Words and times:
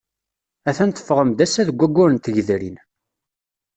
Atan 0.69 0.91
teffɣem-d 0.91 1.39
ass-a 1.45 1.63
deg 1.67 1.79
waggur 1.79 2.09
n 2.11 2.17
tgedrin. 2.17 2.77